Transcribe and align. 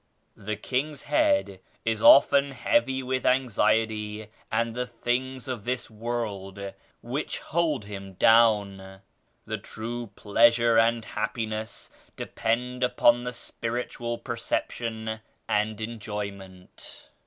The 0.35 0.55
king's 0.55 1.03
head 1.03 1.59
is 1.85 2.01
often 2.01 2.53
heavy 2.53 3.03
with 3.03 3.23
anxiety 3.23 4.29
and 4.51 4.73
the 4.73 4.87
things 4.87 5.47
of 5.47 5.63
this 5.63 5.91
world 5.91 6.73
which 7.03 7.37
hold 7.37 7.85
him 7.85 8.13
down. 8.13 9.01
The 9.45 9.59
true 9.59 10.07
pleasure 10.15 10.79
and 10.79 11.05
happi 11.05 11.47
ness 11.47 11.91
depend 12.15 12.83
upon 12.83 13.25
the 13.25 13.33
spiritual 13.33 14.17
perception 14.17 15.19
and 15.47 15.79
enjoyment. 15.79 17.09